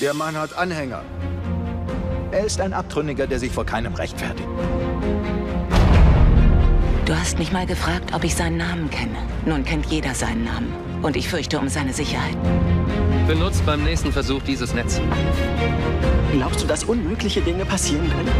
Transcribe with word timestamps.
Der 0.00 0.12
Mann 0.12 0.36
hat 0.36 0.56
Anhänger. 0.56 1.02
Er 2.32 2.44
ist 2.44 2.60
ein 2.60 2.72
Abtrünniger, 2.72 3.28
der 3.28 3.38
sich 3.38 3.52
vor 3.52 3.64
keinem 3.64 3.94
rechtfertigt. 3.94 4.48
Du 7.04 7.14
hast 7.14 7.38
mich 7.38 7.52
mal 7.52 7.64
gefragt, 7.64 8.12
ob 8.12 8.24
ich 8.24 8.34
seinen 8.34 8.56
Namen 8.56 8.90
kenne. 8.90 9.16
Nun 9.46 9.64
kennt 9.64 9.86
jeder 9.86 10.14
seinen 10.14 10.44
Namen. 10.44 10.72
Und 11.02 11.16
ich 11.16 11.28
fürchte 11.28 11.60
um 11.60 11.68
seine 11.68 11.92
Sicherheit. 11.92 12.36
Benutzt 13.28 13.64
beim 13.64 13.84
nächsten 13.84 14.10
Versuch 14.10 14.42
dieses 14.42 14.74
Netz. 14.74 15.00
Glaubst 16.32 16.62
du, 16.62 16.66
dass 16.66 16.82
unmögliche 16.82 17.40
Dinge 17.40 17.64
passieren 17.64 18.10
können? 18.10 18.32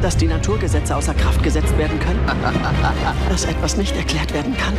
Dass 0.00 0.16
die 0.16 0.28
Naturgesetze 0.28 0.96
außer 0.96 1.14
Kraft 1.14 1.42
gesetzt 1.42 1.76
werden 1.76 1.98
können? 2.00 2.20
Dass 3.28 3.44
etwas 3.44 3.76
nicht 3.76 3.94
erklärt 3.96 4.32
werden 4.32 4.56
kann? 4.56 4.74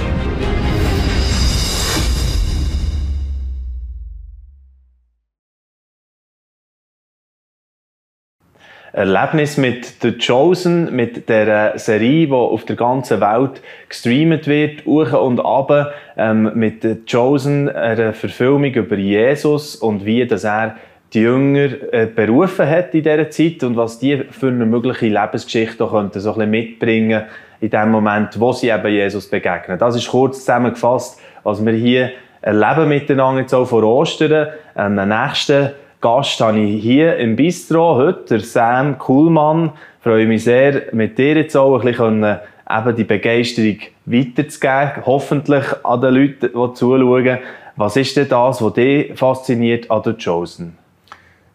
Erlebnis 8.93 9.57
mit 9.57 10.02
The 10.03 10.11
Chosen, 10.20 10.95
mit 10.95 11.27
der 11.27 11.79
Serie, 11.79 12.27
die 12.27 12.31
auf 12.31 12.63
der 12.65 12.75
ganzen 12.75 13.19
Welt 13.21 13.59
gestreamt 13.89 14.45
wird, 14.45 14.85
hoch 14.85 15.13
und 15.19 15.39
ab, 15.39 15.93
ähm, 16.16 16.52
mit 16.53 16.83
The 16.83 16.97
Chosen, 17.11 17.69
einer 17.69 18.13
Verfilmung 18.13 18.71
über 18.71 18.95
Jesus 18.95 19.75
und 19.75 20.05
wie 20.05 20.27
dass 20.27 20.43
er 20.43 20.75
die 21.11 21.21
Jünger 21.21 21.69
äh, 21.91 22.05
berufen 22.05 22.69
hat 22.69 22.93
in 22.93 23.02
dieser 23.02 23.31
Zeit 23.31 23.63
und 23.63 23.75
was 23.77 23.97
die 23.97 24.25
für 24.29 24.49
eine 24.49 24.66
mögliche 24.67 25.07
Lebensgeschichte 25.07 25.88
könnten 25.88 26.19
so 26.19 26.30
ein 26.30 26.35
bisschen 26.35 26.52
mitbringen 26.52 27.23
in 27.61 27.71
dem 27.71 27.89
Moment, 27.89 28.39
wo 28.39 28.53
sie 28.53 28.69
eben 28.69 28.88
Jesus 28.88 29.27
begegnen. 29.27 29.80
Das 29.80 29.95
ist 29.95 30.07
kurz 30.07 30.39
zusammengefasst, 30.39 31.19
was 31.41 31.66
wir 31.66 31.73
hier 31.73 32.11
erleben 32.41 32.89
miteinander 32.89 33.41
jetzt 33.41 33.53
auch 33.55 33.66
vor 33.66 33.83
Ostern. 33.83 34.49
Ähm, 34.75 34.95
nächsten 34.95 35.71
Gast 36.03 36.41
habe 36.41 36.59
ich 36.59 36.83
hier 36.83 37.16
im 37.16 37.38
Bistro 37.38 37.95
heute, 37.95 38.41
Sam 38.41 38.97
Kuhlmann. 38.97 39.72
Ich 40.00 40.03
freue 40.03 40.28
mich 40.28 40.44
sehr, 40.44 40.88
mit 40.91 41.17
dir 41.17 41.38
jetzt 41.38 41.55
auch 41.55 41.80
ein 41.80 41.86
bisschen 41.86 42.25
eben 42.69 42.95
die 42.97 43.03
Begeisterung 43.05 43.78
weiterzugeben, 44.05 45.05
hoffentlich 45.05 45.63
an 45.86 46.02
den 46.02 46.13
Leuten, 46.13 46.50
die 46.53 46.73
zuschauen. 46.73 47.39
Was 47.78 47.95
ist 47.95 48.17
denn 48.17 48.28
das, 48.28 48.61
was 48.61 48.73
dich 48.73 49.17
fasziniert 49.17 49.89
an 49.89 50.03
der 50.03 50.17
Chosen? 50.22 50.78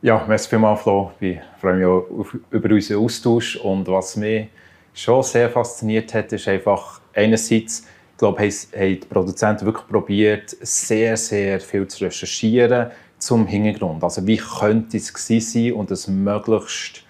Ja, 0.01 0.25
merci 0.27 0.49
vielmals, 0.49 0.81
Flo. 0.81 1.13
Ich 1.21 1.37
freue 1.61 1.75
mich 1.75 1.85
auch 1.85 2.07
über 2.51 2.71
unseren 2.71 3.05
Austausch. 3.05 3.57
Und 3.57 3.87
was 3.89 4.17
mich 4.17 4.49
schon 4.95 5.23
sehr 5.25 5.51
fasziniert 5.51 6.15
hat, 6.15 6.33
ist 6.33 6.49
einfach 6.49 7.03
einerseits, 7.13 7.87
ich 8.13 8.17
glaube, 8.17 8.41
haben 8.41 8.51
die 8.73 9.07
Produzenten 9.11 9.67
wirklich 9.67 9.87
probiert, 9.89 10.57
sehr, 10.63 11.19
sehr 11.19 11.61
viel 11.61 11.87
zu 11.87 12.07
recherchieren, 12.07 12.87
zum 13.19 13.47
Hintergrund. 13.47 14.03
Also 14.05 14.27
wie 14.27 14.37
könnte 14.37 14.97
es 14.97 15.13
sein 15.15 15.73
und 15.73 15.91
es 15.91 16.09
möglichst 16.09 17.05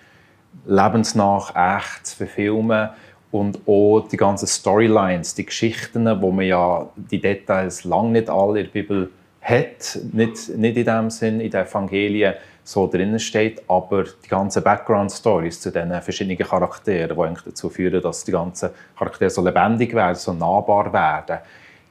lebensnach, 0.67 1.55
echt 1.55 2.07
zu 2.07 2.17
verfilmen 2.17 2.91
und 3.31 3.61
auch 3.67 4.07
die 4.09 4.17
ganzen 4.17 4.47
Storylines, 4.47 5.35
die 5.35 5.47
Geschichten, 5.47 6.07
wo 6.21 6.31
man 6.31 6.47
ja 6.47 6.89
die 6.97 7.21
Details 7.21 7.85
lang 7.85 8.13
nicht 8.13 8.31
alle 8.31 8.61
in 8.61 8.67
der 8.67 8.73
Bibel 8.73 9.11
hat, 9.41 9.99
nicht, 10.13 10.49
nicht 10.57 10.77
in 10.77 10.85
dem 10.85 11.11
Sinn 11.11 11.41
in 11.41 11.51
den 11.51 11.67
Evangelien 11.67 12.35
so 12.65 12.87
drinnen 12.87 13.19
steht, 13.19 13.63
aber 13.67 14.05
die 14.05 14.29
ganzen 14.29 14.63
Background-Stories 14.63 15.61
zu 15.61 15.71
diesen 15.71 16.03
verschiedenen 16.03 16.37
Charakteren, 16.37 17.17
die 17.17 17.23
eigentlich 17.23 17.45
dazu 17.45 17.71
führen, 17.71 18.03
dass 18.03 18.25
die 18.25 18.33
ganzen 18.33 18.71
Charaktere 18.97 19.31
so 19.31 19.43
lebendig 19.43 19.95
werden, 19.95 20.17
so 20.17 20.35
nahbar 20.35 20.93
werden, 20.93 21.39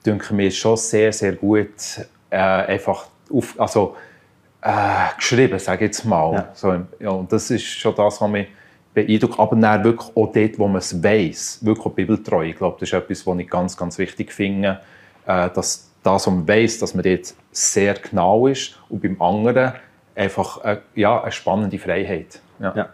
denke 0.05 0.35
mir 0.35 0.51
schon 0.51 0.77
sehr, 0.77 1.11
sehr 1.11 1.33
gut 1.33 1.71
äh, 2.29 2.37
einfach 2.37 3.07
auf, 3.31 3.59
also 3.59 3.95
äh, 4.67 5.15
geschrieben, 5.15 5.59
sage 5.59 5.85
ich 5.85 5.89
jetzt 5.91 6.05
mal. 6.05 6.33
Ja. 6.33 6.49
So, 6.53 6.75
ja, 6.99 7.09
und 7.09 7.31
das 7.31 7.49
ist 7.49 7.63
schon 7.63 7.95
das, 7.95 8.19
was 8.19 8.29
mich 8.29 8.47
beeindruckt. 8.93 9.39
Aber 9.39 9.55
dann 9.55 9.83
wirklich 9.83 10.09
auch 10.15 10.31
dort, 10.31 10.59
wo 10.59 10.67
man 10.67 10.77
es 10.77 11.01
weiss, 11.01 11.63
wirklich 11.63 11.85
auch 11.85 11.93
bibeltreu. 11.93 12.43
Ich 12.43 12.57
glaube, 12.57 12.77
das 12.79 12.89
ist 12.89 12.93
etwas, 12.93 13.25
was 13.25 13.39
ich 13.39 13.49
ganz, 13.49 13.77
ganz 13.77 13.97
wichtig 13.97 14.33
finde, 14.33 14.81
äh, 15.25 15.49
dass 15.49 15.89
das, 16.03 16.13
was 16.13 16.27
man 16.27 16.47
weiss, 16.47 16.79
dass 16.79 16.93
man 16.93 17.03
dort 17.03 17.33
sehr 17.51 17.93
genau 17.93 18.47
ist 18.47 18.77
und 18.89 19.01
beim 19.01 19.21
anderen 19.21 19.73
einfach 20.15 20.63
äh, 20.65 20.77
ja, 20.95 21.21
eine 21.21 21.31
spannende 21.31 21.79
Freiheit. 21.79 22.41
Ja. 22.59 22.73
ja. 22.75 22.89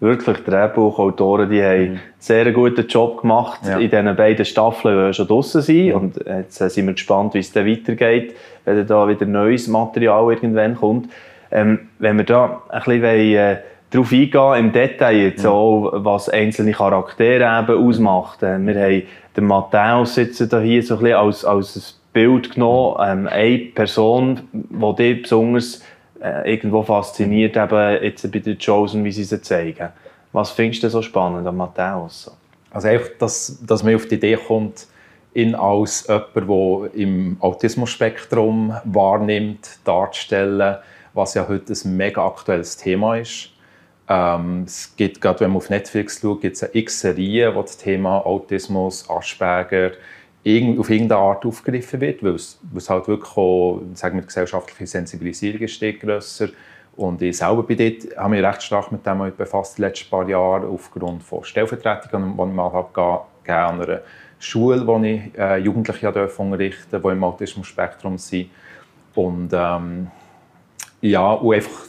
Wirklich, 0.00 0.38
Drehbuchautoren 0.44 1.50
die 1.50 1.62
haben 1.62 1.92
mhm. 1.92 2.00
sehr 2.18 2.52
guten 2.52 2.86
Job 2.86 3.22
gemacht 3.22 3.60
ja. 3.64 3.78
in 3.78 3.90
diesen 3.90 4.14
beiden 4.14 4.44
Staffeln, 4.44 5.08
die 5.08 5.14
schon 5.14 5.26
draußen 5.26 5.60
sind. 5.60 5.88
Mhm. 5.88 5.94
Und 5.94 6.16
jetzt 6.24 6.56
sind 6.56 6.86
wir 6.86 6.94
gespannt, 6.94 7.34
wie 7.34 7.40
es 7.40 7.52
dann 7.52 7.66
weitergeht 7.66 8.34
wenn 8.68 8.86
da 8.86 9.08
wieder 9.08 9.26
neues 9.26 9.66
Material 9.66 10.30
irgendwann 10.32 10.76
kommt. 10.76 11.08
Ähm, 11.50 11.88
wenn 11.98 12.18
wir 12.18 12.24
da 12.24 12.62
ein 12.68 12.80
bisschen 12.80 13.02
äh, 13.04 13.56
darauf 13.90 14.12
eingehen 14.12 14.54
im 14.58 14.72
Detail, 14.72 15.16
jetzt 15.16 15.44
ja. 15.44 15.50
auch, 15.50 15.90
was 15.94 16.28
einzelne 16.28 16.72
Charaktere 16.72 17.44
eben 17.44 17.86
ausmacht. 17.86 18.42
Äh, 18.42 18.58
wir 18.58 18.74
haben 18.74 19.02
den 19.36 19.44
Matthäus 19.46 20.16
jetzt 20.16 20.38
hier 20.38 20.48
so 20.48 20.56
ein 20.56 21.00
bisschen 21.00 21.14
als, 21.14 21.44
als 21.44 21.76
ein 21.76 22.12
Bild 22.12 22.54
genommen, 22.54 22.96
ähm, 23.00 23.28
eine 23.28 23.58
Person, 23.58 24.40
die 24.52 24.94
dich 24.96 25.22
besonders 25.22 25.82
äh, 26.20 26.52
irgendwo 26.52 26.82
fasziniert, 26.82 27.56
eben 27.56 28.02
jetzt 28.02 28.30
bei 28.30 28.38
den 28.38 28.58
Chosen, 28.58 29.04
wie 29.04 29.12
sie 29.12 29.24
sie 29.24 29.40
zeigen. 29.40 29.88
Was 30.32 30.50
findest 30.50 30.82
du 30.82 30.90
so 30.90 31.02
spannend 31.02 31.46
an 31.46 31.56
Matthäus? 31.56 32.30
Also 32.70 32.88
einfach, 32.88 33.10
dass, 33.18 33.58
dass 33.64 33.82
man 33.82 33.94
auf 33.94 34.06
die 34.06 34.16
Idee 34.16 34.36
kommt, 34.36 34.86
ihn 35.34 35.54
als 35.54 36.06
jemand, 36.08 36.34
der 36.34 36.94
im 37.00 37.36
Autismus-Spektrum 37.40 38.74
wahrnimmt, 38.84 39.78
darzustellen, 39.84 40.76
was 41.14 41.34
ja 41.34 41.46
heute 41.48 41.72
ein 41.72 41.96
mega 41.96 42.26
aktuelles 42.26 42.76
Thema 42.76 43.16
ist. 43.16 43.50
Ähm, 44.08 44.64
es 44.66 44.94
gibt, 44.96 45.20
gerade 45.20 45.40
wenn 45.40 45.50
man 45.50 45.58
auf 45.58 45.70
Netflix 45.70 46.20
schaut, 46.20 46.40
gibt 46.40 46.56
es 46.56 46.62
eine 46.62 46.74
X-Serie, 46.74 47.54
wo 47.54 47.62
das 47.62 47.76
Thema 47.76 48.24
Autismus, 48.24 49.08
Asperger 49.08 49.92
auf 50.44 50.90
irgendeine 50.90 51.20
Art 51.20 51.44
aufgegriffen 51.44 52.00
wird, 52.00 52.22
weil 52.22 52.34
es, 52.34 52.58
weil 52.70 52.78
es 52.78 52.88
halt 52.88 53.08
wirklich 53.08 53.36
auch, 53.36 53.82
sagen 53.94 54.18
wir, 54.18 54.24
gesellschaftliche 54.24 54.86
Sensibilisierung 54.86 55.60
ist 55.60 55.80
grösser. 56.00 56.48
Und 56.96 57.22
ich 57.22 57.36
selber 57.36 57.62
bin 57.62 57.78
dort, 57.78 58.16
habe 58.16 58.30
mich 58.30 58.42
recht 58.42 58.62
stark 58.62 58.90
mit 58.90 59.06
dem 59.06 59.32
befasst, 59.36 59.78
die 59.78 59.82
letzten 59.82 60.10
paar 60.10 60.28
Jahre, 60.28 60.66
aufgrund 60.66 61.22
von 61.22 61.44
Stellvertretungen, 61.44 62.36
die 62.36 62.42
ich 62.42 62.52
mal 62.52 62.72
habe 62.72 62.88
gegeben 62.92 63.22
habe, 63.46 64.02
Schule, 64.38 64.86
wo 64.86 64.98
ich 65.02 65.36
äh, 65.36 65.58
Jugendliche 65.58 66.12
durfte 66.12 66.42
unterrichten 66.42 67.02
die 67.02 67.08
im 67.08 67.24
Autismus-Spektrum 67.24 68.18
sind. 68.18 68.50
Und 69.14 69.50
ähm, 69.52 70.08
ja, 71.00 71.32
und 71.32 71.54
einfach, 71.54 71.88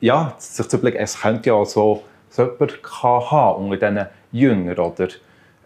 ja, 0.00 0.34
sich 0.38 0.68
zu 0.68 0.76
überlegen, 0.76 0.98
es 0.98 1.20
könnte 1.20 1.50
ja 1.50 1.64
so, 1.64 2.02
so 2.28 2.42
jemand 2.42 2.82
haben 3.30 3.70
unter 3.70 3.90
diesen 3.90 4.06
Jüngern, 4.32 4.78
oder? 4.78 5.08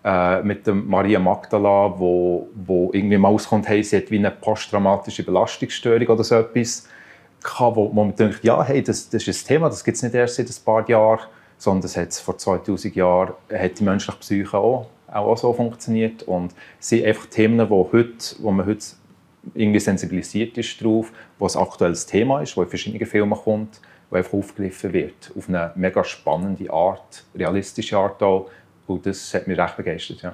Äh, 0.09 0.43
mit 0.43 0.67
der 0.67 0.75
Maria 0.75 1.19
Magdala, 1.19 1.93
wo, 1.99 2.49
wo 2.55 2.91
irgendwie 2.95 3.19
mal 3.19 3.29
auskommt, 3.29 3.69
hey, 3.69 3.83
sie 3.85 3.99
hat 3.99 4.11
wie 4.11 4.19
eine 4.19 4.31
posttraumatische 4.31 5.23
Belastungsstörung 5.23 6.07
oder 6.07 6.25
so 6.25 6.37
etwas 6.37 6.89
gehabt, 7.43 7.77
wo, 7.77 7.89
man 7.89 8.15
denkt, 8.15 8.43
ja, 8.43 8.65
hey, 8.65 8.83
das, 8.83 9.11
das 9.11 9.29
ist 9.29 9.45
ein 9.45 9.49
Thema, 9.49 9.69
das 9.69 9.85
gibt 9.85 9.97
es 9.97 10.03
nicht 10.03 10.15
erst 10.15 10.37
seit 10.37 10.49
ein 10.49 10.65
paar 10.65 10.89
Jahren, 10.89 11.21
sondern 11.59 11.91
das 11.93 12.21
vor 12.21 12.39
2000 12.39 12.97
Jahren, 12.97 13.35
hat 13.53 13.79
die 13.79 13.85
menschliche 13.85 14.19
Psyche 14.19 14.57
auch 14.57 14.87
auch 15.13 15.37
so 15.37 15.53
funktioniert. 15.53 16.23
Und 16.23 16.55
es 16.81 16.89
sind 16.89 17.05
einfach 17.05 17.27
Themen, 17.27 17.69
wo, 17.71 17.89
heute, 17.93 18.37
wo 18.39 18.51
man 18.51 18.67
heute 18.67 18.85
irgendwie 19.55 19.81
sensibilisiert 19.81 20.59
ist 20.59 20.83
drauf, 20.83 21.13
wo 21.39 21.47
ein 21.47 21.57
aktuelles 21.57 22.07
Thema 22.07 22.43
ist, 22.43 22.57
wo 22.57 22.63
in 22.63 22.69
verschiedenen 22.69 23.07
Filmen 23.07 23.39
kommt, 23.39 23.81
wo 24.11 24.17
einfach 24.17 24.35
aufgegriffen 24.35 24.93
wird. 24.93 25.33
Auf 25.37 25.49
eine 25.49 25.73
mega 25.75 26.05
spannende 26.05 26.71
Art, 26.73 27.25
realistische 27.35 27.97
Art 27.97 28.23
auch. 28.23 28.51
Und 28.89 29.07
das 29.07 29.33
hat 29.35 29.47
mich 29.47 29.59
recht 29.59 29.77
begeistert, 29.77 30.23
ja. 30.23 30.33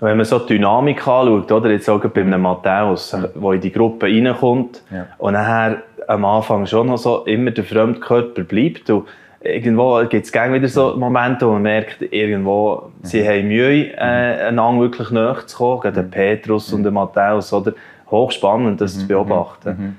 Wenn 0.00 0.16
man 0.16 0.26
so 0.26 0.40
die 0.40 0.54
Dynamik 0.54 1.06
anschaut, 1.06 1.52
oder 1.52 1.70
jetzt 1.70 1.88
auch 1.88 2.00
bei 2.00 2.22
einem 2.22 2.42
Matthäus, 2.42 3.10
der 3.10 3.52
in 3.52 3.60
die 3.60 3.70
Gruppe 3.70 4.06
reinkommt 4.06 4.82
ja. 4.90 5.06
und 5.18 5.34
nachher 5.34 5.82
am 6.08 6.24
Anfang 6.24 6.66
schon 6.66 6.88
noch 6.88 6.98
so 6.98 7.24
immer 7.24 7.52
der 7.52 7.62
Fremdkörper 7.62 8.42
bleibt 8.42 8.90
und 8.90 9.06
irgendwo 9.44 10.02
gibt 10.08 10.26
es 10.26 10.32
wieder 10.32 10.68
so 10.68 10.96
Momente, 10.96 11.46
wo 11.46 11.52
man 11.52 11.62
merkt, 11.62 12.02
irgendwo, 12.02 12.90
sie 13.02 13.22
mhm. 13.22 13.26
haben 13.26 13.48
Mühe, 13.48 13.92
äh, 13.92 14.48
einander 14.48 14.82
wirklich 14.82 15.10
näher 15.10 15.46
zu 15.46 15.56
kommen. 15.56 15.80
Gerade 15.82 16.02
mhm. 16.02 16.10
Petrus 16.10 16.70
mhm. 16.70 16.78
und 16.78 16.82
der 16.84 16.92
Matthäus, 16.92 17.52
oder? 17.52 17.72
Hochspannend, 18.10 18.80
das 18.80 18.98
zu 18.98 19.06
beobachten. 19.06 19.70
Mhm. 19.70 19.96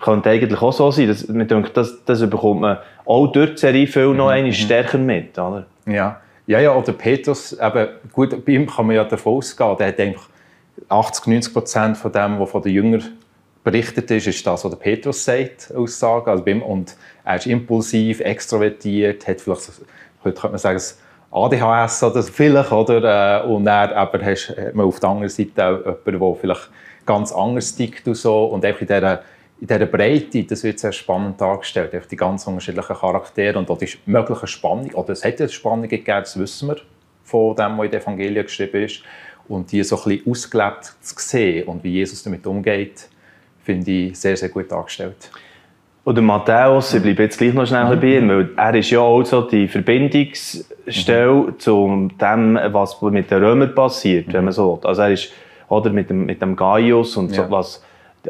Könnte 0.00 0.30
eigentlich 0.30 0.62
auch 0.62 0.72
so 0.72 0.90
sein. 0.90 1.08
Dass, 1.08 1.26
man 1.26 1.48
denkt, 1.48 1.76
das, 1.76 2.04
das 2.04 2.28
bekommt 2.28 2.60
man 2.60 2.78
auch 3.04 3.26
durch 3.28 3.52
die 3.52 3.58
Serie 3.58 3.86
viel 3.86 4.14
noch 4.14 4.32
mhm. 4.32 4.52
stärker 4.52 4.98
mit, 4.98 5.36
oder? 5.38 5.66
Ja. 5.86 6.20
Ja, 6.48 6.60
ja, 6.60 6.74
oder 6.74 6.94
Petrus, 6.94 7.52
eben, 7.52 7.88
gut, 8.10 8.42
bei 8.46 8.52
ihm 8.52 8.66
kann 8.66 8.86
man 8.86 8.96
ja 8.96 9.04
davon 9.04 9.34
ausgehen, 9.34 9.76
der 9.76 9.88
hat 9.88 10.00
einfach 10.00 10.30
80, 10.88 11.26
90 11.26 11.52
Prozent 11.52 11.96
von 11.98 12.10
dem, 12.10 12.40
was 12.40 12.50
von 12.50 12.62
den 12.62 12.72
Jüngern 12.72 13.04
berichtet 13.62 14.10
ist, 14.10 14.28
ist 14.28 14.46
das, 14.46 14.64
was 14.64 14.70
der 14.70 14.78
Petrus 14.78 15.22
sagt, 15.22 15.70
Aussage. 15.76 16.30
Also 16.30 16.42
und 16.44 16.96
er 17.22 17.36
ist 17.36 17.46
impulsiv, 17.46 18.20
extrovertiert, 18.20 19.28
hat 19.28 19.42
vielleicht, 19.42 19.72
heute 20.24 20.40
könnte 20.40 20.48
man 20.48 20.58
sagen, 20.58 20.80
ADHS 21.30 22.02
oder 22.04 22.22
vielleicht, 22.22 22.72
oder? 22.72 23.44
Äh, 23.44 23.46
und 23.46 23.66
dann 23.66 23.90
aber 23.90 24.24
hast, 24.24 24.48
hat 24.48 24.74
man 24.74 24.86
auf 24.86 25.00
der 25.00 25.10
anderen 25.10 25.28
Seite 25.28 25.66
auch 25.66 26.06
jemanden, 26.06 26.18
der 26.18 26.34
vielleicht 26.40 26.70
ganz 27.04 27.30
anders 27.30 27.76
tickt 27.76 28.08
und 28.08 28.14
so. 28.14 28.46
Und 28.46 28.64
einfach 28.64 28.80
in 28.80 28.86
dieser, 28.86 29.22
in 29.60 29.66
dieser 29.66 29.86
Breite, 29.86 30.44
das 30.44 30.62
wird 30.62 30.78
sehr 30.78 30.92
spannend 30.92 31.40
dargestellt, 31.40 31.92
die 32.10 32.16
ganz 32.16 32.46
unterschiedlichen 32.46 32.94
Charaktere 32.94 33.58
und 33.58 33.68
auch 33.70 33.78
die 33.78 33.88
mögliche 34.06 34.46
Spannung, 34.46 34.92
oder 34.94 35.10
es 35.10 35.24
hat 35.24 35.40
ja 35.40 35.48
Spannungen 35.48 35.88
gegeben, 35.88 36.20
das 36.20 36.38
wissen 36.38 36.68
wir 36.68 36.76
von 37.24 37.56
dem, 37.56 37.76
was 37.76 37.84
in 37.86 37.90
den 37.90 38.00
Evangelien 38.00 38.44
geschrieben 38.44 38.84
ist. 38.84 39.02
Und 39.48 39.72
die 39.72 39.82
so 39.82 39.96
ein 39.96 40.02
bisschen 40.04 40.30
ausgelebt 40.30 40.84
zu 41.00 41.14
sehen 41.16 41.66
und 41.68 41.82
wie 41.82 41.92
Jesus 41.92 42.22
damit 42.22 42.46
umgeht, 42.46 43.08
finde 43.64 43.90
ich 43.90 44.18
sehr, 44.18 44.36
sehr 44.36 44.50
gut 44.50 44.70
dargestellt. 44.70 45.30
Oder 46.04 46.22
Matthäus, 46.22 46.94
ich 46.94 47.02
bleibe 47.02 47.24
jetzt 47.24 47.38
gleich 47.38 47.54
noch 47.54 47.66
schnell 47.66 47.96
bei 47.96 48.18
ihm, 48.18 48.28
weil 48.28 48.50
er 48.56 48.74
ist 48.74 48.90
ja 48.90 49.00
auch 49.00 49.22
so 49.24 49.42
die 49.42 49.66
Verbindungsstelle 49.68 51.32
mhm. 51.32 51.58
zu 51.58 52.08
dem, 52.20 52.58
was 52.72 53.00
mit 53.02 53.30
den 53.30 53.44
Römern 53.44 53.74
passiert, 53.74 54.32
wenn 54.32 54.44
man 54.44 54.52
so 54.52 54.80
will. 54.82 54.88
Also 54.88 55.02
er 55.02 55.12
ist 55.12 55.32
oder 55.68 55.90
mit 55.90 56.08
dem, 56.08 56.24
mit 56.26 56.40
dem 56.40 56.56
Gaius 56.56 57.16
und 57.16 57.34
so 57.34 57.50
was 57.50 57.82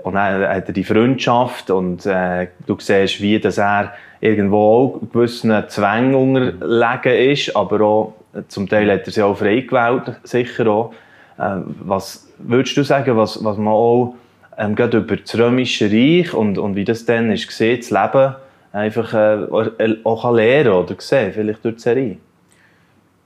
und 0.03 0.15
dann 0.15 0.49
hat 0.49 0.69
er 0.69 0.73
die 0.73 0.85
Freundschaft 0.85 1.71
und 1.71 2.07
äh, 2.07 2.49
du 2.67 2.77
siehst, 2.79 3.21
wie 3.21 3.39
dass 3.41 3.59
er 3.59 3.93
irgendwo 4.21 4.59
auch 4.59 5.01
gewissen 5.13 5.65
Zwängen 5.69 6.15
unterlegen 6.15 7.33
ist, 7.33 7.57
aber 7.57 7.81
auch 7.81 8.15
zum 8.49 8.69
Teil 8.69 8.91
hat 8.91 9.07
er 9.07 9.13
sich 9.13 9.23
auch 9.23 9.37
frei 9.37 9.61
gewählt, 9.61 10.21
sicher 10.25 10.67
auch. 10.67 10.93
Äh, 11.39 11.61
was 11.81 12.29
würdest 12.39 12.77
du 12.77 12.83
sagen, 12.85 13.17
was, 13.17 13.43
was 13.43 13.57
man 13.57 13.73
auch 13.73 14.15
ähm, 14.57 14.75
gerade 14.75 14.99
über 14.99 15.17
das 15.17 15.37
Römische 15.39 15.91
Reich 15.91 16.35
und, 16.35 16.59
und 16.59 16.77
wie 16.77 16.85
das 16.85 17.05
dann 17.05 17.31
ist 17.31 17.47
gesehen, 17.47 17.79
das 17.79 17.91
Leben 17.91 18.35
einfach 18.73 19.15
äh, 19.15 19.97
auch 20.05 20.33
lernen 20.33 20.73
oder 20.73 20.95
sehen, 20.99 21.33
vielleicht 21.33 21.65
durch 21.65 21.77
die 21.77 21.83
Serie? 21.83 22.17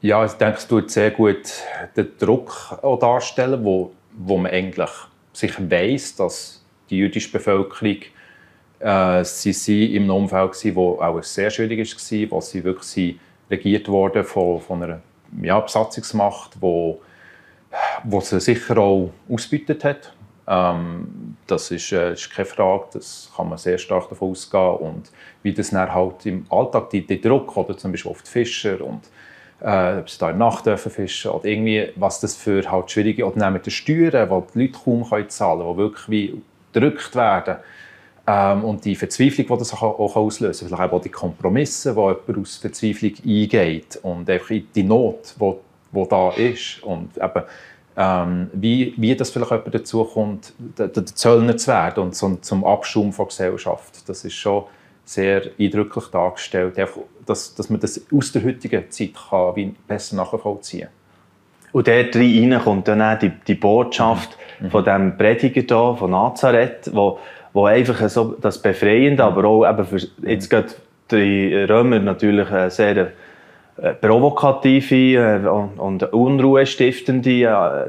Ja, 0.03 0.25
ich 0.25 0.33
denke, 0.33 0.59
es 0.59 0.67
tut 0.67 0.91
sehr 0.91 1.11
gut 1.11 1.43
den 1.97 2.09
Druck 2.19 2.79
auch 2.83 2.99
darstellen, 2.99 3.65
wo, 3.65 3.93
wo 4.13 4.37
man 4.37 4.51
eigentlich 4.51 4.91
sicher 5.33 5.71
weiß, 5.71 6.17
dass 6.17 6.65
die 6.91 6.99
jüdische 6.99 7.31
Bevölkerung 7.31 7.99
äh, 8.81 9.25
sie 9.25 9.53
sind 9.53 9.95
im 9.95 10.11
Umfeld 10.11 10.65
waren, 10.65 10.75
wo 10.75 11.01
auch 11.01 11.23
sehr 11.23 11.51
schwierig 11.51 11.79
war, 11.79 12.31
wo 12.31 12.41
sie 12.41 12.65
wirklich 12.65 13.19
regiert 13.51 13.89
wurden 13.89 14.25
von, 14.25 14.61
von 14.61 14.83
einer 14.83 15.01
ja, 15.41 15.61
Besatzungsmacht, 15.61 16.61
wo, 16.61 17.01
wo 18.05 18.21
sie 18.21 18.41
sicher 18.41 18.79
auch 18.79 19.11
ausbeutet 19.29 19.85
hat. 19.85 20.13
Ähm, 20.47 21.37
das 21.47 21.71
ist, 21.71 21.93
äh, 21.93 22.13
ist 22.13 22.31
keine 22.31 22.47
Frage, 22.47 22.87
das 22.95 23.31
kann 23.37 23.49
man 23.49 23.59
sehr 23.59 23.79
stark 23.79 24.09
davon 24.09 24.31
ausgehen. 24.31 24.77
Und 24.77 25.13
wie 25.43 25.53
das 25.53 25.71
dann 25.71 25.93
halt 25.93 26.27
im 26.27 26.47
Alltag, 26.51 26.91
die, 26.91 27.07
die 27.07 27.21
Druck, 27.21 27.57
oder 27.57 27.77
zum 27.77 27.93
Beispiel 27.93 28.11
auf 28.11 28.23
die 28.23 28.31
Fischer 28.31 28.81
und 28.81 29.03
äh, 29.63 29.99
ob 29.99 30.11
sie 30.11 30.19
da 30.19 30.31
in 30.31 30.39
der 30.39 30.47
Nacht 30.47 30.67
dürfen 30.67 30.91
fischen 30.91 31.31
oder 31.31 31.45
irgendwie, 31.45 31.91
was 31.97 32.21
das 32.21 32.37
für 32.37 32.71
halt 32.71 32.91
schwierige, 32.91 33.27
oder 33.27 33.51
mit 33.51 33.67
den 33.67 33.71
Steuern, 33.71 34.31
wo 34.31 34.47
die 34.55 34.63
Leute 34.63 34.73
kaum 34.73 35.09
können 35.09 35.29
zahlen 35.29 35.61
können, 35.61 35.73
die 35.73 35.79
wirklich 35.79 36.09
wie 36.09 36.43
gedrückt 36.73 37.15
werden. 37.15 37.57
Ähm, 38.27 38.65
und 38.65 38.85
die 38.85 38.95
Verzweiflung, 38.95 39.47
die 39.47 39.59
das 39.59 39.73
auch, 39.75 39.83
auch 39.83 40.17
auslösen 40.17 40.69
kann, 40.69 40.77
vielleicht 40.77 40.93
auch 40.93 41.03
die 41.03 41.09
Kompromisse, 41.09 41.93
die 41.93 41.99
jemand 41.99 42.39
aus 42.39 42.57
Verzweiflung 42.57 43.13
eingeht 43.25 43.99
und 44.03 44.31
einfach 44.31 44.55
die 44.75 44.83
Not, 44.83 45.35
die, 45.41 46.09
da 46.09 46.31
ist 46.31 46.83
und 46.83 47.17
eben 47.17 47.43
ähm, 47.97 48.51
wie, 48.55 48.95
wie 48.97 49.15
das 49.15 49.31
vielleicht 49.31 49.51
jemand 49.51 49.75
dazu 49.75 50.05
kommt, 50.05 50.55
der 50.79 51.05
Zöllner 51.07 51.57
zu 51.57 51.67
werden 51.69 52.05
und 52.05 52.15
zum, 52.15 52.43
zum 52.43 52.65
Abschaum 52.65 53.13
von 53.13 53.27
Gesellschaft. 53.27 54.09
Das 54.09 54.25
ist 54.25 54.35
schon 54.35 54.65
sehr 55.05 55.43
eindrücklich 55.59 56.07
dargestellt, 56.07 56.75
dass, 57.27 57.55
dass 57.55 57.71
man 57.71 57.81
das 57.81 58.01
aus 58.13 58.33
der 58.33 58.45
heutigen 58.45 58.91
Zeit 58.91 59.13
kann, 59.29 59.57
wie 59.57 59.75
besser 59.87 60.17
nachvollziehen 60.17 60.83
kann. 60.83 60.91
Und 61.73 61.89
dort 61.89 62.15
rein 62.17 62.61
kommt 62.63 62.89
dann 62.89 63.03
auch 63.03 63.19
die, 63.19 63.31
die 63.47 63.55
Botschaft 63.55 64.37
mhm. 64.61 64.71
von 64.71 64.85
dem 64.85 65.17
Prediger 65.17 65.63
hier, 65.63 65.97
von 65.97 66.11
Nazareth, 66.11 66.91
wo, 66.93 67.19
wo 67.53 67.67
einfach 67.67 68.09
so 68.09 68.37
das 68.41 68.61
Befreiende, 68.61 69.25
aber 69.25 69.45
auch 69.45 69.69
eben 69.69 69.85
für 69.85 70.01
jetzt 70.23 70.51
gerade 70.51 70.69
die 71.11 71.55
Römer 71.55 71.99
natürlich 71.99 72.49
sehr 72.69 73.13
provokative 74.01 75.45
äh, 75.45 75.81
und 75.81 76.03
unruhestiftende 76.13 77.31
äh, 77.31 77.85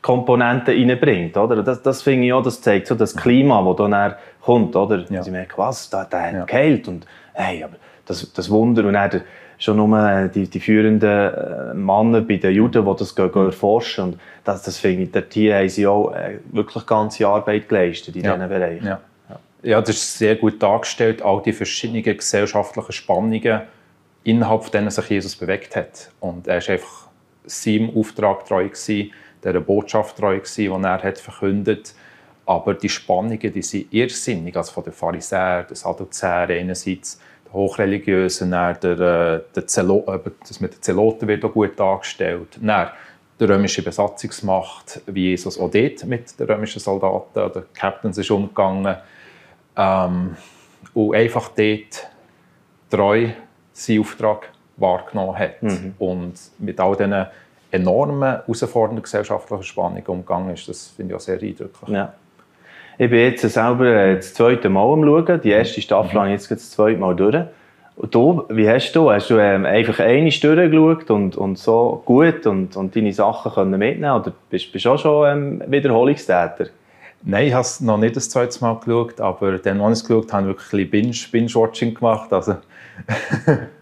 Komponenten 0.00 0.74
reinbringt. 0.74 1.36
Oder? 1.36 1.62
Das, 1.62 1.82
das 1.82 2.02
finde 2.02 2.26
ich 2.26 2.32
auch, 2.32 2.42
das 2.42 2.60
zeigt 2.60 2.86
so 2.86 2.94
das 2.94 3.14
Klima, 3.14 3.62
das 3.62 3.76
dann 3.90 4.14
kommt. 4.40 4.74
Oder? 4.74 5.04
Ja. 5.10 5.22
Sie 5.22 5.30
merken, 5.30 5.54
was, 5.56 5.90
da, 5.90 6.04
der 6.04 6.32
ja. 6.32 6.44
geheilt. 6.44 6.88
Und, 6.88 7.06
hey, 7.34 7.62
aber 7.62 7.74
das, 8.06 8.32
das 8.32 8.50
Wunder. 8.50 8.84
Und 8.86 8.94
dann 8.94 9.22
schon 9.58 9.76
nur 9.76 10.28
die, 10.28 10.48
die 10.48 10.60
führenden 10.60 11.84
Männer 11.84 12.20
bei 12.22 12.36
den 12.36 12.54
Juden, 12.54 12.84
die 12.84 12.96
das 12.96 13.14
gehen, 13.14 13.30
gehen 13.30 13.46
erforschen. 13.46 14.04
Und 14.04 14.20
das, 14.44 14.62
das 14.62 14.78
finde 14.78 15.02
ich, 15.02 15.12
dort 15.12 15.34
haben 15.34 15.68
sie 15.68 15.86
auch 15.86 16.14
wirklich 16.52 16.86
ganze 16.86 17.26
Arbeit 17.26 17.68
geleistet 17.68 18.16
in 18.16 18.24
ja. 18.24 18.34
diesen 18.34 18.48
Bereichen. 18.48 18.86
Ja. 18.86 19.00
ja, 19.62 19.80
das 19.80 19.90
ist 19.90 20.18
sehr 20.18 20.36
gut 20.36 20.62
dargestellt, 20.62 21.22
all 21.22 21.42
die 21.42 21.52
verschiedenen 21.52 22.04
gesellschaftlichen 22.04 22.92
Spannungen 22.92 23.62
innerhalb 24.24 24.70
denen 24.70 24.90
sich 24.90 25.08
Jesus 25.08 25.36
bewegt 25.36 25.76
hat. 25.76 26.10
Und 26.20 26.46
er 26.46 26.60
war 26.60 26.68
einfach 26.74 27.08
seinem 27.44 27.96
Auftrag 27.96 28.44
treu 28.46 28.68
gewesen, 28.68 29.12
der 29.42 29.60
Botschaft 29.60 30.16
treu 30.16 30.36
gewesen, 30.36 30.82
die 30.82 30.86
er 30.86 31.02
hat 31.02 31.18
verkündet. 31.18 31.94
Aber 32.46 32.74
die 32.74 32.88
Spannungen, 32.88 33.52
die 33.52 33.62
sind 33.62 33.92
irrsinnig, 33.92 34.56
also 34.56 34.72
von 34.72 34.84
den 34.84 34.92
Pharisäern, 34.92 35.66
den 35.66 35.74
Sadduzäern 35.74 36.50
einerseits, 36.50 37.20
den 37.44 37.52
Hochreligiösen, 37.52 38.50
dann 38.50 38.78
der, 38.80 39.00
äh, 39.00 39.40
der 39.54 39.66
Zelo, 39.66 40.04
äh, 40.06 40.30
das 40.46 40.60
mit 40.60 40.74
den 40.74 40.82
Zeloten 40.82 41.28
wird 41.28 41.44
auch 41.44 41.52
gut 41.52 41.78
dargestellt. 41.78 42.58
Dann 42.60 42.90
die 43.38 43.44
römische 43.44 43.82
Besatzungsmacht, 43.82 45.00
wie 45.06 45.28
Jesus 45.28 45.58
auch 45.60 45.70
dort 45.70 46.04
mit 46.04 46.38
den 46.40 46.46
römischen 46.46 46.80
Soldaten 46.80 47.38
oder 47.38 47.64
Captains 47.74 48.18
ist 48.18 48.30
umgegangen. 48.30 48.96
Ähm, 49.76 50.36
und 50.94 51.14
einfach 51.14 51.50
dort 51.50 52.08
treu 52.90 53.28
seinen 53.78 54.00
Auftrag 54.00 54.50
wahrgenommen 54.76 55.38
hat 55.38 55.62
mhm. 55.62 55.94
und 55.98 56.34
mit 56.58 56.78
all 56.80 56.96
diesen 56.96 57.26
enormen, 57.70 58.22
herausfordernden 58.22 59.02
gesellschaftlichen 59.02 59.62
Spannungen 59.62 60.06
umgegangen 60.06 60.54
ist. 60.54 60.68
Das 60.68 60.88
finde 60.88 61.12
ich 61.12 61.16
auch 61.16 61.20
sehr 61.20 61.40
eindrücklich. 61.40 61.90
Ja. 61.90 62.14
Ich 62.96 63.10
bin 63.10 63.20
jetzt 63.20 63.42
selber 63.42 63.86
äh, 63.86 64.16
das 64.16 64.34
zweite 64.34 64.68
Mal 64.68 64.92
am 64.92 65.04
Schauen. 65.04 65.40
Die 65.40 65.50
erste 65.50 65.80
Staffel 65.80 66.14
mhm. 66.14 66.18
habe 66.18 66.28
ich 66.28 66.32
jetzt 66.32 66.50
das 66.50 66.70
zweite 66.70 66.98
Mal 66.98 67.14
durch. 67.14 67.36
Und 67.96 68.14
du, 68.14 68.44
wie 68.48 68.68
hast 68.68 68.92
du? 68.92 69.10
Hast 69.10 69.28
du 69.28 69.38
ähm, 69.38 69.66
einfach 69.66 69.98
eine 69.98 70.30
durchgeschaut 70.30 71.10
und, 71.10 71.36
und 71.36 71.58
so 71.58 72.02
gut 72.04 72.46
und, 72.46 72.76
und 72.76 72.94
deine 72.94 73.12
Sachen 73.12 73.52
können 73.52 73.78
mitnehmen 73.78 74.12
Oder 74.12 74.32
bist 74.50 74.72
du 74.72 74.90
auch 74.90 74.98
schon 74.98 75.28
ähm, 75.28 75.62
Wiederholungstäter? 75.66 76.66
Nein, 77.22 77.48
ich 77.48 77.52
habe 77.52 77.62
es 77.62 77.80
noch 77.80 77.98
nicht 77.98 78.14
das 78.14 78.30
zweite 78.30 78.60
Mal 78.60 78.78
geschaut, 78.78 79.20
aber 79.20 79.58
dann, 79.58 79.80
als 79.80 79.98
ich 79.98 80.04
es 80.04 80.08
geschaut 80.08 80.32
habe, 80.32 80.48
habe 80.48 80.52
ich 80.52 80.72
wirklich 80.72 81.30
Binge-Watching 81.32 81.94
gemacht. 81.94 82.32
Also, 82.32 82.56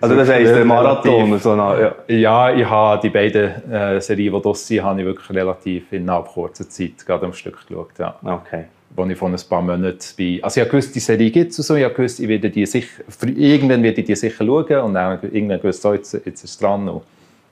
also 0.00 0.14
das 0.14 0.28
heisst, 0.28 0.54
der 0.54 0.64
Marathon? 0.64 1.38
So 1.38 1.52
eine, 1.52 1.94
ja. 2.08 2.14
ja, 2.16 2.54
ich 2.54 2.68
habe 2.68 3.00
die 3.02 3.10
beiden 3.10 3.70
äh, 3.70 4.00
Serien, 4.00 4.34
die 4.34 4.42
das 4.42 4.66
sind, 4.66 4.82
habe 4.82 5.00
ich 5.00 5.06
wirklich 5.06 5.30
relativ 5.30 5.92
innerhalb 5.92 6.26
kurzer 6.26 6.68
Zeit 6.68 7.04
gerade 7.04 7.26
am 7.26 7.32
Stück 7.32 7.66
geschaut. 7.66 7.98
Ja. 7.98 8.16
Okay. 8.22 8.64
Wo 8.94 9.04
ich 9.04 9.18
vor 9.18 9.28
ein 9.28 9.36
paar 9.48 9.62
Monaten 9.62 9.98
bei... 10.18 10.40
Also 10.42 10.60
ich 10.60 10.68
gewusst, 10.68 10.94
die 10.94 11.00
Serie 11.00 11.30
gibt 11.30 11.50
es 11.50 11.56
so, 11.56 11.74
ich 11.74 11.94
gewusst, 11.94 12.20
ich 12.20 12.28
werde 12.28 12.48
die 12.48 12.64
sicher, 12.64 13.02
irgendwann 13.26 13.82
werde 13.82 14.00
ich 14.00 14.06
die 14.06 14.14
sicher 14.14 14.44
schauen 14.44 14.80
und 14.80 14.94
dann 14.94 15.18
irgendwann 15.22 15.60
gewusst, 15.60 15.82
so, 15.82 15.92
jetzt, 15.92 16.14
jetzt 16.14 16.26
ist 16.26 16.44
es 16.44 16.58
dran. 16.58 16.88
Und, 16.88 17.02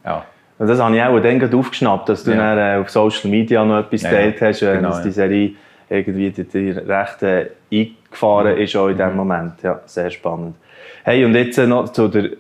ja. 0.04 0.24
Und 0.58 0.68
das 0.68 0.80
habe 0.80 0.96
ich 0.96 1.02
auch 1.02 1.20
dann 1.20 1.54
aufgeschnappt, 1.54 2.08
dass 2.08 2.24
du 2.24 2.30
ja. 2.30 2.54
dann, 2.54 2.78
äh, 2.78 2.80
auf 2.80 2.88
Social 2.88 3.30
Media 3.30 3.64
noch 3.64 3.80
etwas 3.80 4.02
geteilt 4.02 4.40
ja, 4.40 4.46
hast, 4.46 4.62
äh, 4.62 4.76
genau, 4.76 4.90
dass 4.90 5.02
die 5.02 5.10
Serie 5.10 5.52
irgendwie 5.90 6.30
die, 6.30 6.44
die 6.44 6.70
recht 6.70 7.22
äh, 7.22 7.46
eingefahren 8.14 8.56
ist 8.56 8.76
auch 8.76 8.88
in 8.88 8.96
diesem 8.96 9.10
mhm. 9.10 9.16
Moment. 9.16 9.62
Ja, 9.62 9.80
sehr 9.86 10.10
spannend. 10.10 10.56
Hey, 11.02 11.24
und 11.24 11.34
jetzt 11.34 11.58
äh, 11.58 11.66
noch 11.66 11.90
zu 11.90 12.08
der 12.08 12.30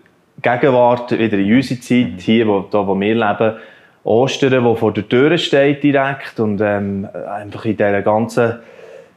Gegenwart, 0.40 1.10
wieder 1.12 1.38
in 1.38 1.54
unserer 1.54 1.80
Zeit, 1.80 2.12
mhm. 2.12 2.18
hier, 2.18 2.48
wo, 2.48 2.60
da, 2.70 2.86
wo 2.86 2.98
wir 2.98 3.14
leben. 3.14 3.56
Ostern, 4.04 4.64
wo 4.64 4.74
vor 4.74 4.92
der 4.92 5.08
Tür 5.08 5.38
steht 5.38 5.82
direkt 5.82 6.38
und 6.38 6.60
ähm, 6.60 7.08
einfach 7.26 7.64
in 7.64 7.78
dieser 7.78 8.02
ganzen 8.02 8.56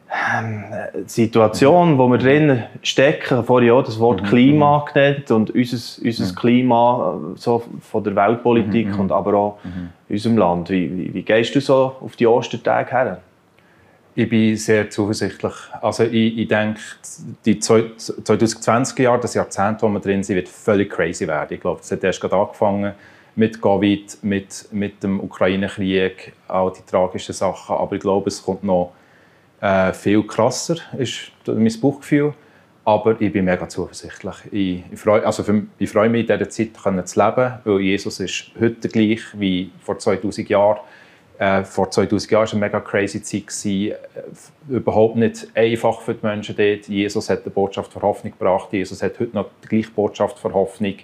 ähm, 0.09 0.63
Situation, 1.05 1.97
wo 1.97 2.07
wir 2.07 2.17
drin 2.17 2.63
stecken, 2.81 3.43
vorhin 3.43 3.71
auch 3.71 3.83
das 3.83 3.99
Wort 3.99 4.21
mhm. 4.21 4.27
Klima 4.27 4.85
genannt 4.93 5.29
und 5.29 5.51
unser, 5.51 6.01
unser 6.01 6.25
mhm. 6.25 6.35
Klima 6.35 7.19
so 7.35 7.63
von 7.81 8.01
der 8.01 8.15
Weltpolitik 8.15 8.93
mhm. 8.93 8.99
und 9.01 9.11
aber 9.11 9.33
auch 9.33 9.57
mhm. 9.65 9.89
in 10.07 10.15
unserem 10.15 10.37
Land. 10.37 10.69
Wie, 10.69 10.97
wie, 10.97 11.13
wie 11.13 11.23
gehst 11.23 11.53
du 11.53 11.59
so 11.59 11.97
auf 11.99 12.15
die 12.15 12.25
Ostertage 12.25 12.91
her? 12.91 13.21
Ich 14.19 14.27
bin 14.27 14.57
sehr 14.57 14.89
zuversichtlich. 14.89 15.53
Also 15.79 16.01
ich, 16.01 16.39
ich 16.39 16.47
denke, 16.47 16.79
die 17.45 17.59
2020 17.59 18.97
Jahre, 18.97 19.19
das 19.19 19.35
Jahrzehnt, 19.35 19.79
wo 19.83 19.89
wir 19.89 19.99
drin 19.99 20.23
sind, 20.23 20.37
wird 20.37 20.49
völlig 20.49 20.89
crazy 20.89 21.27
werden. 21.27 21.53
Ich 21.53 21.61
glaube, 21.61 21.81
es 21.83 21.91
hat 21.91 22.03
erst 22.03 22.19
gerade 22.19 22.35
angefangen 22.35 22.95
mit 23.35 23.61
Covid, 23.61 24.17
mit, 24.23 24.69
mit 24.71 25.03
dem 25.03 25.19
Ukraine-Krieg, 25.19 26.33
all 26.47 26.73
die 26.73 26.81
tragischen 26.89 27.33
Sachen. 27.33 27.75
Aber 27.75 27.95
ich 27.95 28.01
glaube, 28.01 28.29
es 28.29 28.41
kommt 28.41 28.63
noch 28.63 28.93
äh, 29.61 29.93
viel 29.93 30.23
krasser, 30.23 30.77
ist 30.97 31.31
mein 31.45 31.71
Bauchgefühl. 31.79 32.33
Aber 32.85 33.21
ich 33.21 33.31
bin 33.31 33.45
mega 33.45 33.69
zuversichtlich. 33.69 34.35
Ich, 34.49 34.83
ich 34.93 34.99
freue, 34.99 35.23
also 35.27 35.43
für, 35.43 35.53
mich, 35.53 35.69
in 35.91 36.09
dieser 36.25 36.49
Zeit 36.49 36.69
zu 36.75 36.89
leben, 37.19 37.53
weil 37.65 37.81
Jesus 37.81 38.19
ist 38.19 38.45
heute 38.59 38.89
gleich 38.89 39.21
wie 39.33 39.69
vor 39.79 39.99
2000 39.99 40.49
Jahren. 40.49 40.79
Äh, 41.39 41.63
vor 41.63 41.91
2000 41.91 42.31
Jahren 42.31 42.45
war 42.45 42.53
eine 42.53 42.59
mega 42.59 42.79
crazy 42.79 43.21
Zeit. 43.21 43.47
Gewesen. 43.47 43.91
Äh, 43.91 44.73
überhaupt 44.73 45.15
nicht 45.15 45.47
einfach 45.53 46.01
für 46.01 46.13
die 46.13 46.25
Menschen 46.25 46.55
dort. 46.55 46.87
Jesus 46.87 47.29
hat 47.29 47.45
die 47.45 47.49
Botschaft 47.49 47.93
für 47.93 48.01
Hoffnung 48.01 48.33
gebracht. 48.33 48.69
Jesus 48.71 49.01
hat 49.03 49.19
heute 49.19 49.35
noch 49.35 49.49
die 49.63 49.67
gleiche 49.67 49.91
Botschaft 49.91 50.39
für 50.39 50.53
Hoffnung 50.53 50.95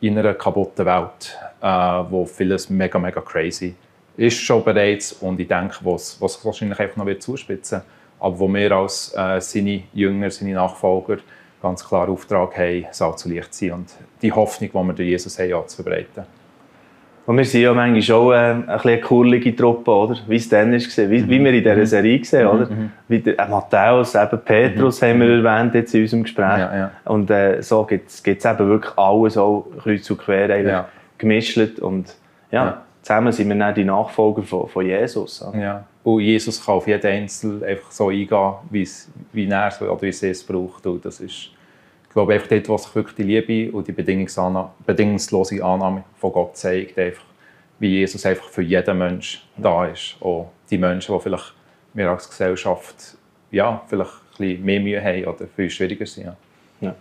in 0.00 0.18
einer 0.18 0.34
kaputten 0.34 0.86
Welt, 0.86 1.38
äh, 1.60 1.66
wo 2.10 2.24
vieles 2.24 2.70
mega, 2.70 2.98
mega 2.98 3.20
crazy 3.20 3.74
ist 4.18 4.40
schon 4.40 4.64
bereits 4.64 5.12
und 5.12 5.38
ich 5.38 5.46
denke, 5.46 5.76
was, 5.82 6.20
was 6.20 6.44
wahrscheinlich 6.44 6.78
einfach 6.80 6.96
noch 6.96 7.06
wird 7.06 7.22
zuspitzen 7.22 7.82
aber 8.20 8.38
wo 8.38 8.52
wir 8.52 8.72
als 8.72 9.14
äh, 9.16 9.40
seine 9.40 9.84
Jünger, 9.94 10.30
seine 10.30 10.54
Nachfolger 10.54 11.18
ganz 11.62 11.86
klar 11.86 12.08
Auftrag 12.08 12.56
haben, 12.56 12.86
soll 12.90 13.16
zu 13.16 13.28
Licht 13.28 13.54
sein 13.54 13.72
und 13.72 13.94
die 14.20 14.32
Hoffnung, 14.32 14.70
die 14.70 14.74
wir 14.74 14.92
durch 14.92 15.08
Jesus 15.08 15.38
haben, 15.38 15.68
zu 15.68 15.82
verbreiten. 15.82 16.24
Und 17.28 17.36
wir 17.36 17.44
sind 17.44 17.60
ja 17.60 17.74
manchmal 17.74 18.00
schon 18.00 18.32
äh, 18.32 18.36
ein 18.36 18.68
eine 18.70 19.00
kurlige 19.02 19.54
Truppe, 19.54 19.90
oder? 19.90 20.16
Wie 20.28 20.36
es 20.36 20.48
dann 20.48 20.72
war, 20.72 21.10
wie, 21.10 21.28
wie 21.28 21.44
wir 21.44 21.52
in 21.52 21.62
dieser 21.62 21.76
mhm. 21.76 21.84
Serie 21.84 22.18
gesehen, 22.20 22.44
mhm. 22.44 22.54
oder? 22.54 22.70
Mhm. 22.70 22.90
Wie 23.06 23.18
der, 23.18 23.38
äh, 23.38 23.48
Matthäus, 23.50 24.14
eben 24.14 24.38
Petrus 24.42 25.02
mhm. 25.02 25.06
haben 25.06 25.20
wir 25.20 25.44
erwähnt 25.44 25.74
jetzt 25.74 25.94
in 25.94 26.00
unserem 26.00 26.22
Gespräch. 26.22 26.58
Ja, 26.58 26.74
ja. 26.74 26.90
Und 27.04 27.30
äh, 27.30 27.60
so 27.60 27.84
gibt 27.84 28.08
es 28.08 28.24
eben 28.24 28.68
wirklich 28.70 28.96
alles 28.96 29.36
auch 29.36 29.66
kreuz 29.82 30.10
und 30.10 30.16
quer 30.16 30.58
ja. 30.58 30.88
gemischt. 31.18 31.58
Und 31.80 32.14
ja, 32.50 32.80
zusammen 33.02 33.30
sind 33.30 33.50
wir 33.50 33.56
dann 33.56 33.74
die 33.74 33.84
Nachfolger 33.84 34.42
von, 34.42 34.66
von 34.66 34.86
Jesus. 34.86 35.42
Oder? 35.42 35.58
Ja. 35.58 35.84
Und 36.04 36.20
Jesus 36.20 36.64
kann 36.64 36.76
auf 36.76 36.88
jeden 36.88 37.06
Einzel 37.06 37.62
einfach 37.62 37.90
so 37.90 38.08
eingehen, 38.08 38.54
wie 38.70 39.48
er 39.50 39.70
oder 39.82 40.00
wie 40.00 40.08
es 40.08 40.44
braucht. 40.44 40.86
Und 40.86 41.04
das 41.04 41.20
ist 41.20 41.50
ich 42.08 42.14
glaube, 42.14 42.34
einfach 42.34 42.48
dort, 42.48 42.68
wo 42.68 42.78
sich 42.78 42.94
wirklich 42.94 43.16
die 43.16 43.22
Liebe 43.22 43.76
und 43.76 43.86
die 43.86 43.92
bedingungslose 43.92 45.62
Annahme 45.62 46.04
von 46.16 46.32
Gott 46.32 46.56
zeigt, 46.56 46.98
einfach, 46.98 47.24
wie 47.78 47.98
Jesus 47.98 48.24
einfach 48.24 48.48
für 48.48 48.62
jeden 48.62 48.98
Menschen 48.98 49.42
da 49.56 49.86
ist. 49.86 50.16
Auch 50.20 50.50
die 50.70 50.78
Menschen, 50.78 51.14
die 51.14 51.22
vielleicht 51.22 51.54
wir 51.94 52.10
als 52.10 52.28
Gesellschaft 52.28 53.16
ja, 53.50 53.82
vielleicht 53.88 54.10
ein 54.10 54.38
bisschen 54.38 54.64
mehr 54.64 54.80
Mühe 54.80 55.02
haben 55.02 55.24
oder 55.24 55.46
viel 55.46 55.70
schwieriger 55.70 56.06
sind. 56.06 56.34
Ja. 56.80 56.94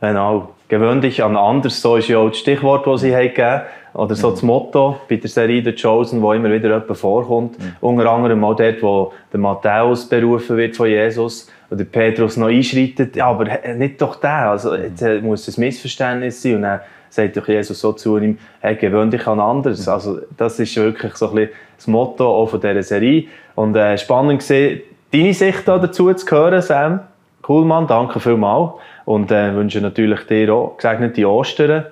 Genau. 0.00 0.50
Gewöhn 0.68 1.00
dich 1.00 1.22
an 1.22 1.36
anders, 1.36 1.82
so 1.82 1.96
ist 1.96 2.08
ja 2.08 2.18
auch 2.18 2.28
das 2.28 2.38
Stichwort, 2.38 2.86
das 2.86 3.00
sie 3.00 3.10
gegeben 3.10 3.42
haben. 3.42 3.62
Oder 3.92 4.14
so 4.14 4.28
mhm. 4.28 4.32
das 4.32 4.42
Motto 4.42 5.00
bei 5.08 5.16
der 5.16 5.28
Serie 5.28 5.64
The 5.64 5.72
Chosen, 5.72 6.22
wo 6.22 6.32
immer 6.32 6.50
wieder 6.50 6.68
jemand 6.68 6.96
vorkommt. 6.96 7.58
Mhm. 7.58 7.76
Unter 7.80 8.10
anderem 8.10 8.44
auch 8.44 8.54
dort, 8.54 8.82
wo 8.82 9.12
der 9.32 9.40
Matthäus 9.40 10.08
berufen 10.08 10.56
wird 10.56 10.76
von 10.76 10.88
Jesus 10.88 11.50
oder 11.70 11.84
Petrus 11.84 12.36
noch 12.36 12.48
einschreitet, 12.48 13.16
ja, 13.16 13.26
aber 13.26 13.46
nicht 13.74 14.00
doch 14.00 14.16
der, 14.16 14.50
also 14.50 14.74
jetzt 14.74 15.02
äh, 15.02 15.20
muss 15.20 15.46
es 15.46 15.56
ein 15.56 15.62
Missverständnis 15.62 16.42
sein 16.42 16.56
und 16.56 16.62
dann 16.62 16.80
sagt 17.10 17.36
doch 17.36 17.48
Jesus 17.48 17.80
so 17.80 17.92
zu 17.92 18.18
ihm, 18.18 18.38
hey, 18.60 18.76
gewöhn 18.76 19.10
dich 19.10 19.26
an 19.26 19.40
anderes. 19.40 19.86
Mhm. 19.86 19.92
Also 19.92 20.20
das 20.36 20.58
ist 20.58 20.76
wirklich 20.76 21.16
so 21.16 21.28
ein 21.30 21.34
bisschen 21.34 21.52
das 21.76 21.86
Motto 21.86 22.26
auch 22.26 22.46
von 22.46 22.60
dieser 22.60 22.82
Serie 22.82 23.24
und 23.54 23.74
äh, 23.76 23.98
spannend 23.98 24.40
gesehen, 24.40 24.82
deine 25.12 25.34
Sicht 25.34 25.66
da 25.66 25.78
dazu 25.78 26.12
zu 26.12 26.30
hören, 26.30 26.62
Sam. 26.62 27.00
Cool, 27.46 27.64
Mann, 27.64 27.86
danke 27.86 28.20
vielmals 28.20 28.72
und 29.04 29.30
äh, 29.30 29.54
wünsche 29.54 29.80
natürlich 29.80 30.26
dir 30.26 30.52
auch 30.54 30.76
gesegnete 30.76 31.28
Ostern 31.28 31.86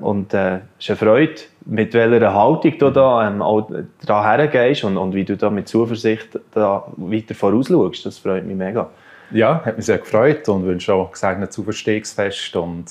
und 0.00 0.32
äh, 0.32 0.56
es 0.78 0.88
ist 0.88 0.90
eine 0.90 0.96
Freude, 0.96 1.34
mit 1.66 1.92
welcher 1.92 2.32
Haltung 2.32 2.78
du 2.78 2.90
da 2.90 3.28
ähm, 3.28 3.42
auch 3.42 3.70
daran 4.06 4.38
hergehst 4.38 4.84
und, 4.84 4.96
und 4.96 5.14
wie 5.14 5.24
du 5.24 5.36
da 5.36 5.50
mit 5.50 5.68
Zuversicht 5.68 6.38
da 6.52 6.86
weiter 6.96 7.34
vorausschaust. 7.34 8.06
Das 8.06 8.18
freut 8.18 8.46
mich 8.46 8.56
mega. 8.56 8.88
Ja, 9.32 9.62
hat 9.64 9.76
mich 9.76 9.86
sehr 9.86 9.98
gefreut 9.98 10.48
und 10.48 10.64
wünsche 10.64 10.94
auch 10.94 11.10
gesegnet 11.10 11.52
Zuverstehungsfest 11.52 12.56
und 12.56 12.84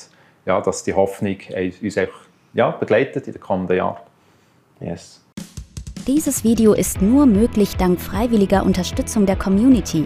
ja, 0.45 0.61
dass 0.61 0.83
die 0.83 0.93
Hoffnung 0.93 1.37
uns 1.81 1.97
einfach, 1.97 2.19
ja, 2.53 2.71
begleitet 2.71 3.25
in 3.27 3.33
den 3.33 3.41
kommenden 3.41 3.77
Jahren. 3.77 3.97
Yes. 4.79 5.21
Dieses 6.05 6.43
Video 6.43 6.73
ist 6.73 7.01
nur 7.01 7.25
möglich 7.25 7.77
dank 7.77 7.99
freiwilliger 7.99 8.63
Unterstützung 8.63 9.25
der 9.25 9.37
Community. 9.37 10.05